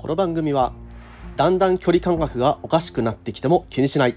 [0.00, 0.72] この番組は
[1.36, 4.16] だんだん距離感覚がおかしくなってきても気にしない。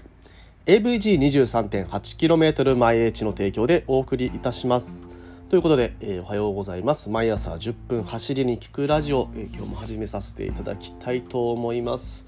[0.64, 5.06] AVG23.8km 前英知の提供でお送りいたします。
[5.50, 7.10] ということで、えー、おはようございます。
[7.10, 12.24] 毎朝10分走りに聞くラジオ、えー、今日も始めさせていただきたいと思います。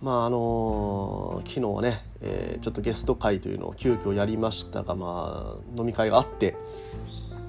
[0.00, 6.54] まああのー、昨日はね、えー、ちょっとゲスト会というのを急遽やりましたがまあ飲み会があって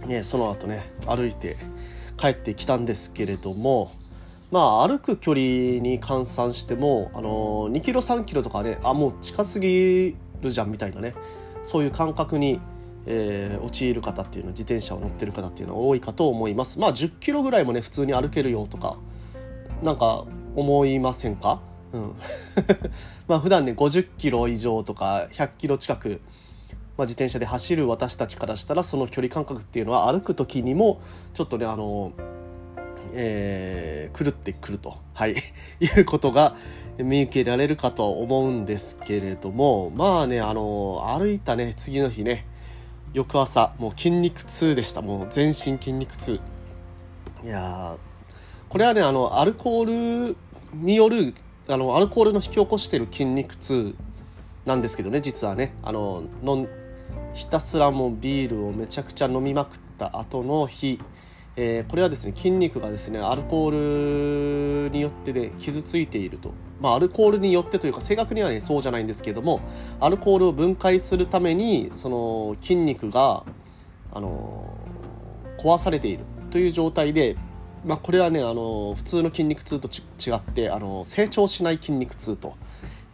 [0.07, 1.55] ねその後ね歩いて
[2.17, 3.91] 帰ってきたんですけれども
[4.55, 5.41] まあ歩く距離
[5.82, 11.14] に換算しても、あの2キロ3キロとかねあもう近すぎるじゃんみたいなね。
[11.62, 12.62] そういう感覚に、
[13.05, 16.80] えー、陥る方っていうのは自転車を乗ってる方っていうのは多いかと思います。
[16.80, 18.95] まあ10キロぐらいもね普通に歩けるよとか
[19.84, 20.23] なんか
[20.56, 21.59] 思いませんか？
[21.92, 22.14] うん。
[23.28, 26.22] まあ普段ね50キロ以上とか100キロ近く
[26.98, 31.02] まあ、自転車で走る私たちからしたらその距離感覚っていうのは歩く時にも
[31.34, 32.14] ちょっとねあの
[33.17, 35.35] えー、狂ってくると、はい、
[35.80, 36.55] いうことが
[36.97, 42.45] 見受けられるかと思うんですけれども、まあね、あの、歩いたね、次の日ね、
[43.13, 45.02] 翌朝、もう筋肉痛でした。
[45.02, 46.41] もう全身筋肉痛。
[47.44, 47.95] いや
[48.67, 50.38] これはね、あの、アルコール
[50.73, 51.33] による、
[51.69, 53.95] あの、アルコールの引き起こしてる筋肉痛
[54.66, 56.67] なんですけどね、実はね、あの、の
[57.33, 61.00] ひたすらもうビールをめちゃくちゃ飲みまくった後の日、
[61.58, 69.62] えー、これはですね筋肉がですねアルコールによってで、ね、傷ついていると、まあ、アルコールによってというか正確にはねそうじゃないんですけれども
[70.02, 73.45] アルコールを分解するためにその筋肉が
[74.12, 74.78] あの
[75.58, 77.38] 壊されているという状態で、
[77.86, 82.56] まあ、これはねあの普通の筋肉痛と違ってあの成長しない筋肉痛と。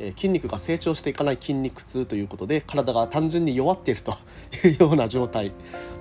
[0.02, 4.12] え筋肉が成長していかない筋肉痛ということで体が単純に弱っていると
[4.68, 5.52] いうような状態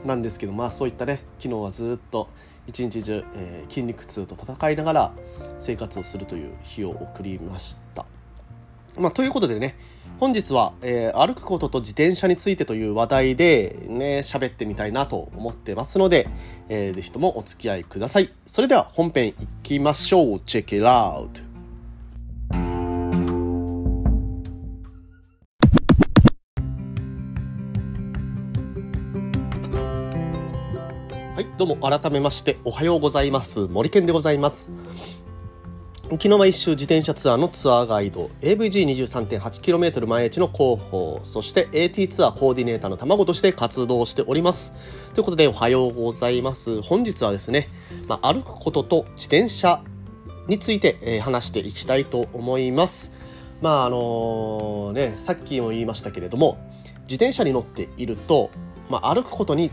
[0.06, 2.28] なんですけどまあそういったね昨日はずっと
[2.66, 5.12] 一日中、え、筋肉痛と戦いながら
[5.58, 8.06] 生活をするという日を送りました。
[8.96, 9.76] まあ、ということでね
[10.18, 16.28] 本日は、えー、歩くことと自転車についてという話題でね喋ってみたいなと思ってますので、
[16.68, 18.30] えー、ぜひともお付き合いください。
[18.44, 20.36] それでは本編いきましょう。
[20.38, 21.49] Check it out!
[31.40, 33.60] はい、どうも改めましておはようございます。
[33.60, 34.70] 森健でございます。
[36.02, 44.74] 昨日は一周自転車ツアーのツアーガイド、AVG23.8km 毎日の広報、そして AT ツアーコーディネーターの卵として活動しております。
[45.14, 46.82] ということでおはようございます。
[46.82, 47.68] 本日はですね、
[48.06, 49.82] まあ、歩くことと自転車
[50.46, 53.12] について、えー、話していきたいと思います。
[53.62, 56.58] まああのね、さっきも言いましたけれども、
[57.04, 58.50] 自転車に乗っていると、
[58.90, 59.70] まあ、歩くことに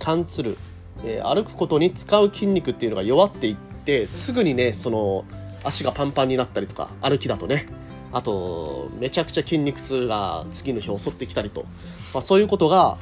[0.00, 0.58] 関する
[1.04, 5.24] えー、歩くことに使う筋肉っていうのが弱っていってすぐにねその
[5.64, 7.68] 足がパンパンになったりとか歩きだとね。
[8.12, 11.64] あとめちゃくちゃ筋肉痛が次の日襲ってきたりと、
[12.14, 12.96] まあ、そういうことが、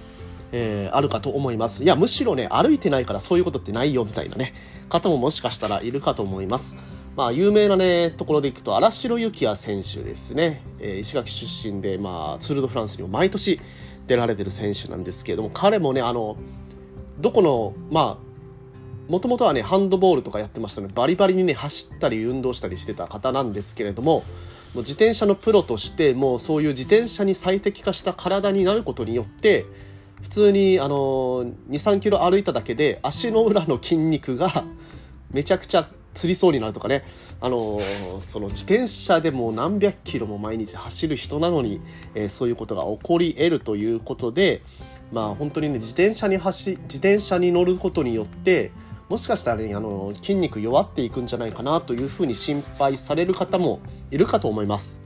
[0.50, 1.84] えー、あるかと思います。
[1.84, 4.54] いやむしろね歩いてないからそういうことってないよみたいなね。
[4.88, 6.76] 方ももしかしたらいるかと思います。
[7.16, 10.62] まあ、有名なね、ところでいくと、荒城幸也選手ですね。
[10.80, 13.60] えー、石垣出身で、まあ、ツール・ド・フランスにも毎年
[14.08, 16.36] 出られてる選手なんですけれども、彼もね、あの、
[17.18, 20.88] どこのまあもともとはねハンドボールとかやってましたね。
[20.94, 24.24] バリバリにね走ったり運動したりしてた方なんですけれども
[24.74, 29.66] もう自転車のプロとしてもうそういう自転車に最適化した体になることによって
[30.22, 34.50] 普通にあの23キロ歩いただけで足の裏の筋肉が
[35.30, 37.04] めちゃくちゃつりそうになるとかね、
[37.40, 37.80] あの
[38.20, 41.80] その自転車でも何百キロも毎日走る人なのに、
[42.14, 44.62] えー、そういうことが起こり得るということで、
[45.14, 48.72] まあ本当にね自転車に走自転車に乗ることによって
[49.08, 53.80] もしかしたらねあの筋肉弱っていくんじゃないかなというふうに心配される方も
[54.10, 55.02] いるかと思います。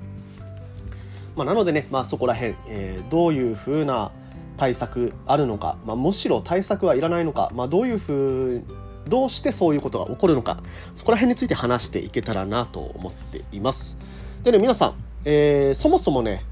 [1.36, 4.10] まあ、なのでね、まあ、そこら辺、えー、どういうふうな
[4.56, 8.62] 対策あるのか、まあ、むしろ対策はいらないのか、まあ、どういうふう
[9.06, 10.58] どうしてそういうことが起こるのか
[10.96, 13.98] そこら辺について話していけたらなと思っています。
[14.42, 14.94] でね皆さん、
[15.24, 16.44] えー、そもそもね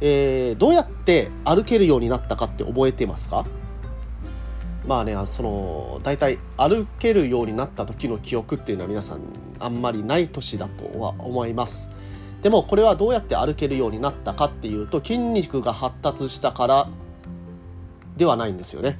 [0.00, 3.44] えー、どうやって歩けるようになったかって覚えてますか？
[4.86, 9.20] まあねその大体歩けるようになった時の記憶っていうのは皆さん
[9.58, 11.92] あんまりない年だとは思います。
[12.42, 16.88] でもこれはどうやって歩けるようになったかっていうと筋肉が発達したから
[18.16, 18.98] ではないんですよね、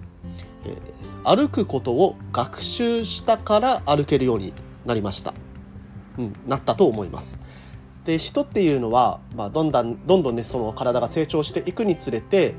[0.67, 4.53] えー、歩くことを学習したから歩けるように
[4.85, 5.33] なりました。
[6.19, 7.41] うんなったと思います。
[8.05, 12.55] で人っていうのは、まあ、どんどんどんどんねその体が成長していくにつれて、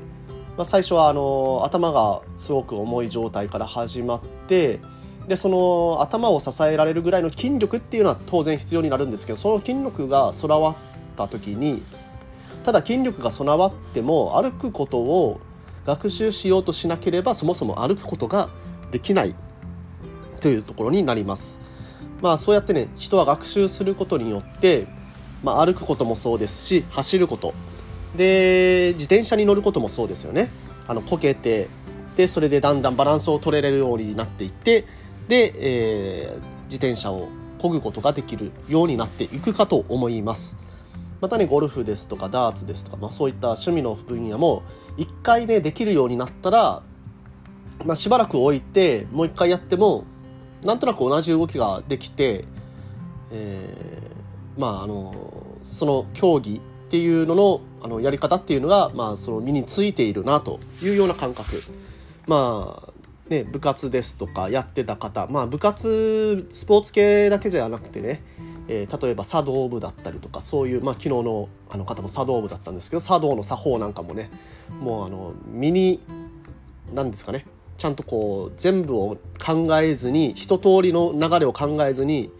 [0.56, 4.80] まあ、最初はあの頭がすごく重い状態から始まって
[5.28, 10.76] でその頭を支えられるぐらいの筋力っていうのは当然必要になるんですけどその筋力が備わっ
[11.16, 11.82] た時に
[12.64, 15.40] ただ筋力が備わっても歩くことを
[15.84, 18.48] 学習しようとしなければそもそも歩くことが
[18.92, 19.34] できない
[20.40, 21.60] というところになります。
[22.20, 24.86] まあそうやってね人は学習することによって、
[25.42, 27.54] まあ、歩くこともそうですし走ること
[28.16, 30.50] で自転車に乗ることもそうですよね。
[30.86, 31.68] あのこけて
[32.16, 34.84] でそれでだんだんバランスを取れるようになっていって
[35.28, 37.28] で、えー、自転車を
[37.58, 40.58] 漕ぐことができるようになっていくかと思います。
[41.20, 44.64] またねゴルフですとかダーツですとか、まあ、そういった趣味の分野も
[44.96, 46.82] 一回ねできるようになったら、
[47.84, 50.04] まあ、しばらく置いてもう一回やっても
[50.64, 52.44] なんとなく同じ動きができて、
[53.30, 54.01] え、
[54.56, 55.14] まああの
[55.62, 61.60] その競技っていうののあのやり方っていうのが、まあ、その身についているなというような感覚。
[62.26, 62.92] まあ
[63.28, 68.22] ね、部活ですとかやってた方、まあ、部活スポーツ系だけじゃなくてね、
[68.68, 74.30] えー、例えば茶道部だったりとかそういう、まあ、昨日のあの方も茶道部だったんですけど茶道の作法なんかもね
[74.80, 76.00] もうあの身に
[76.92, 77.46] 何ですかね
[77.78, 82.30] ちゃんとこう全部を考えずに一通りの流れを考えずに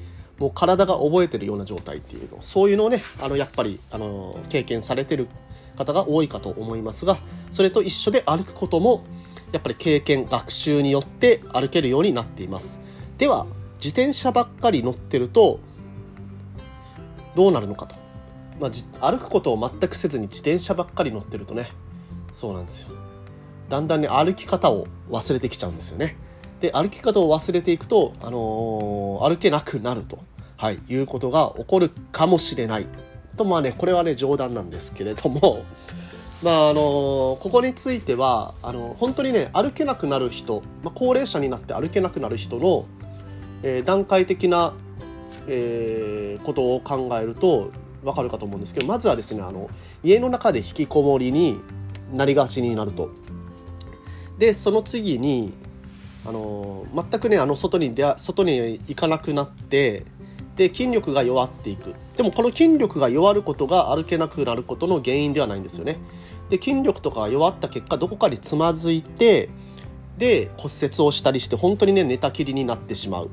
[0.42, 2.38] もう体が覚えてるような状態っていうの。
[2.40, 5.28] そういうのをねあのやっぱりあの経験されてる
[5.76, 7.16] 方が多いかと思いますが
[7.52, 9.04] それと一緒で歩くことも
[9.52, 12.80] やっぱり経験学習によって歩けるようになっています。
[13.18, 13.46] では
[13.76, 15.60] 自転車ばっかり乗ってると
[17.36, 17.94] どうなるのかと、
[18.60, 18.68] ま
[19.00, 21.70] あ、歩くことを全くせずに自転車ばっかり乗ってるとね
[22.32, 22.96] そうなんですよ。
[23.68, 26.16] だんだんね歩き方を忘れてきちゃうんですよね。
[26.62, 30.20] で歩き方を忘れていくと、あのー、歩けなくなると、
[30.62, 32.86] はい、いうことが起こるかもしれない
[33.36, 35.64] とまあねこれはね冗談なんですけれども
[36.40, 42.84] まああのここについてはあの本当にね歩けなくなる人、まあ、高齢者になって歩けなくなる人の、
[43.64, 44.72] えー、段階的な、
[45.48, 47.72] えー、ことを考えると
[48.04, 49.68] 分かるかと思うんですけどまずはですねあの
[50.04, 51.58] 家の中で引きこもりに
[52.14, 53.10] なりがちになると。
[54.38, 55.54] でその次に
[56.24, 60.04] あの全くねあの外に出外に行かなくなって
[60.56, 61.94] で筋力が弱っていく。
[62.16, 65.98] でもこの筋力が弱ることが歩けなくなることの原因ではないんですよね。
[66.50, 69.48] で筋力とかが弱った結果どこかにつまずいて
[70.18, 73.30] で骨折をしたりして本当にね寝たきりになってしまう。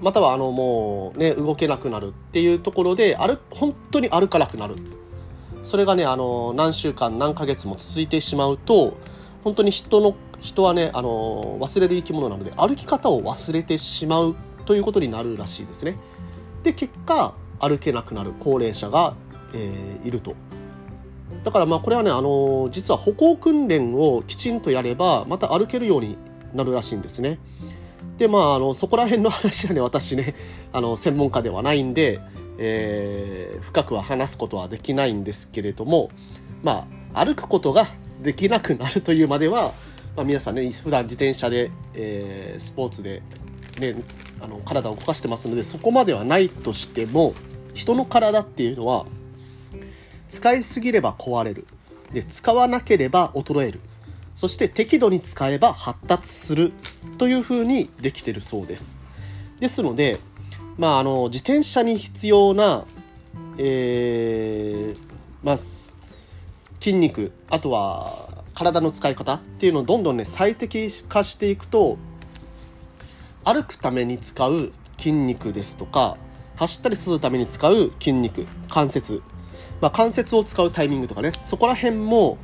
[0.00, 4.76] またはあのもうね動けなくなるっていうところで歩本当に歩かなくなる。
[5.62, 8.96] それがねあの何週間何ヶ月も続いてしまうと
[9.44, 15.96] 本当に人の人はねあの忘れる生き物なので歩き方を忘れてしまうということになるらしいですね。
[16.62, 19.14] で結果歩けなくなる高齢者が、
[19.54, 20.34] えー、いると。
[21.44, 26.16] だからまあこれはね、あの実は歩行訓練をきちんとやればまた歩けるように
[26.54, 27.38] なるらしいんですね。
[28.18, 30.34] でまああのそこら辺の話はね私ね
[30.72, 32.20] あの専門家ではないんで、
[32.58, 36.10] えー、深くは話すことはできないんですけれども
[36.62, 37.86] まあ歩くことが
[38.20, 39.72] できなくなるというまでは、
[40.16, 43.22] まあ、皆さんね普段自転車で、えー、スポーツで、
[43.80, 43.94] ね、
[44.42, 47.34] あの体を動かしてますのでそこまではないとしても
[47.74, 49.06] 人の体っていうのは
[50.28, 51.66] 使いすぎれば壊れる。
[52.12, 53.80] で使わなければ衰える。
[54.34, 56.72] そして適度に使えば発達する。
[57.18, 58.98] というふうにできてるそうです。
[59.58, 60.18] ですので、
[60.78, 62.86] まあ、あの自転車に必要な、
[63.58, 64.98] えー
[65.42, 71.98] まあ、筋肉あとは体の使い方っていうのをどんどんね最適化していくと
[73.44, 76.16] 歩くために使う筋肉ですとか
[76.56, 79.22] 走ったりするために使う筋肉関節、
[79.80, 81.32] まあ、関節を使うタイミングとかね。
[81.44, 82.36] そこら辺も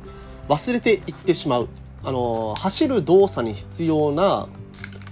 [0.49, 1.69] 忘れていってしまう。
[2.03, 4.47] あの走る動作に必要な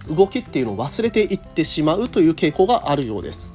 [0.08, 3.52] 動きっていうのを忘れていってしまうという傾向があるようです。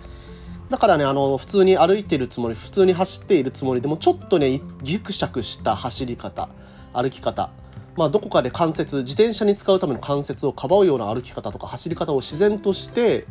[0.68, 6.48] だからねあの普通に歩いてるつもり普通に走っているつもりでもちょっとねギクシャクした走り方
[6.92, 7.50] 歩き方
[7.96, 13.26] まあ、どこかで関節自転車に使うための関節をかばうような歩き方とか走り方を自然として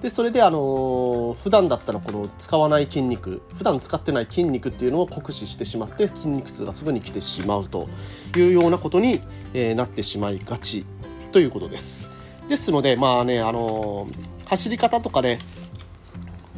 [0.00, 7.88] でそれであのー、普段だったらこの使わない筋肉普段使ってない筋肉っていうのを酷使してしまって筋肉痛がすぐに来てしまうと
[8.36, 9.20] いうようなことに、
[9.54, 10.84] えー、なってしまいがち
[11.32, 12.08] ということです。
[12.48, 14.06] ですのでまあねあの、
[14.46, 15.38] 走り方とかね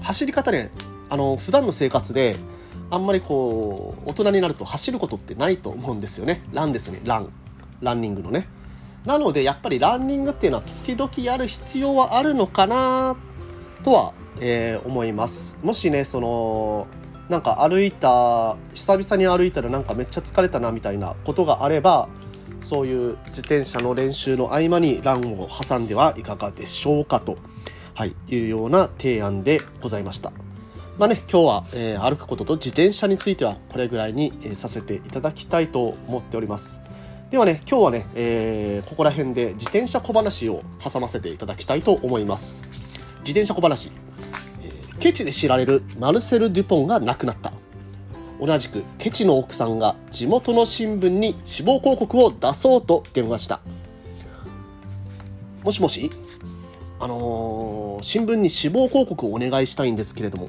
[0.02, 0.70] 走り方ね
[1.09, 2.37] あの普段の生活で
[2.90, 6.42] あんまりこう大人になると走ることってないと思うんですよね。
[6.52, 7.00] ランですね。
[7.04, 7.32] ラン。
[7.80, 8.49] ランニングのね。
[9.04, 13.16] なのでやっぱりランニングっていうのは時々やる必要はあるのかな
[13.82, 15.59] とは、えー、思います。
[15.62, 16.87] もしねその
[17.28, 22.09] なんか歩いた久々に歩いたらなんかめっちゃ疲れたなみたいなことがあれば
[22.61, 27.38] そういう自転車の練習の合間にランを挟んではいかがでしょうかと、
[27.94, 30.32] はい、いうような提案でございました。
[31.00, 36.83] まあね、今日は、えー、歩くことと自転車についてはこれぐらいに、えー、させていただきたいと思っております。
[37.30, 42.64] ではね、今日はね、えー、ここら辺で自転車小話を挟ませていただきたいと思います。
[43.21, 43.90] 自転車小話。
[44.62, 47.54] えー、ケチで知られるマルセル・デュポンが亡くなった。
[48.38, 53.61] 同じくケチの奥さんが地元の新聞に死亡広告を出そうと電話した
[55.62, 56.09] もしもし
[56.99, 60.49] あのー、新聞に死亡広告をお願いしたいんですけれども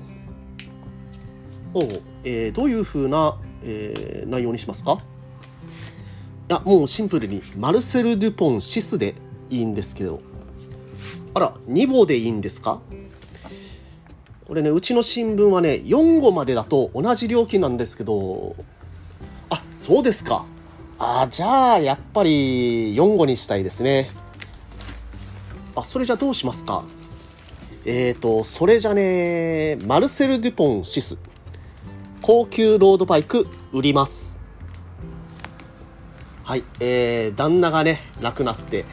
[1.74, 1.82] お
[2.24, 4.98] えー、どういうふうな、えー、内容にしますか？
[6.50, 9.16] いやもうシンプルにマルセル・デュポン・シスで
[9.50, 10.22] いいんですけど
[11.34, 12.82] あら2号でいいんですか？
[14.48, 18.58] これね、うちの新聞はね、4号までだと同じ料金なんですけど、
[19.50, 20.44] あ、そうですか。
[21.00, 24.12] あ、じゃあ、やっぱり4号にしたいですね。
[25.74, 26.84] あ、それじゃどうしますか？
[27.86, 31.18] えーと、それじゃね、マルセル・デュポン・シス。
[32.24, 34.38] 高級ロードバイク売ります。
[36.44, 38.86] はい、えー、旦那がね、亡くなって、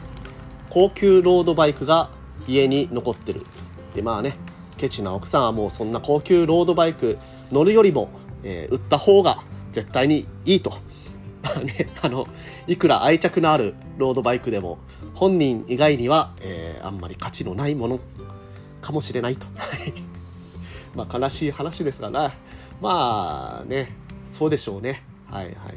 [0.70, 2.08] 高級ロードバイクが
[2.46, 3.42] 家に残ってる。
[3.94, 4.36] で、まあね、
[4.78, 7.18] ケチな奥さんはもうそんな高級ロードバイク
[7.52, 8.08] 乗るよりも、
[8.44, 9.36] えー、売った方が
[9.70, 10.72] 絶対にいいと。
[11.62, 12.28] ね、あの、
[12.66, 14.78] いくら愛着のあるロードバイクでも、
[15.12, 18.00] 本人以外には、えー、あんまり価値のないもの
[18.80, 19.46] かもしれないと。
[20.96, 22.32] まあ、悲しい話ですがな。
[22.80, 23.92] まあね、
[24.24, 25.02] そうでしょうね。
[25.30, 25.74] はいはいはい。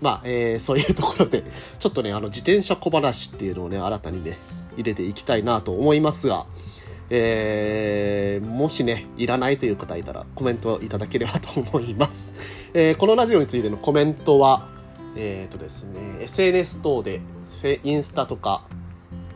[0.00, 1.42] まあ、えー、そういうところで、
[1.78, 4.38] ちょっとね、あの、自転車小話っていうのをね、新たにね、
[4.76, 6.46] 入れていきたいなと思いますが、
[7.10, 12.70] えー、もしね、いらないという方いたらコメントいただければと思います。
[12.74, 14.68] えー、このラジオについてのコメントは、
[15.16, 17.20] えっ、ー、とですね、SNS 等で、
[17.82, 18.62] インスタとか、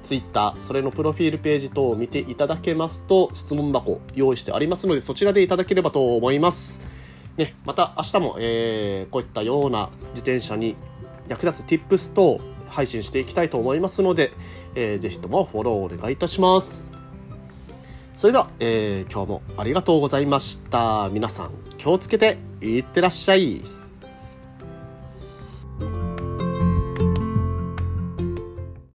[0.02, 6.82] ツイッター、それのプロフィールページ等を見ていただけますと、質問箱用意してありますので、そちらでいただければと思います。
[7.36, 10.76] ね、また明日も、えー、こういったような自転車に
[11.28, 14.32] 役立つ Tips 等配信していきたいと思いますので、
[14.74, 16.92] えー、ぜひともフォローお願いいたします。
[18.14, 21.08] それでは、えー、今日もありがとうございました。
[21.10, 23.81] 皆さん気をつけていってらっしゃい。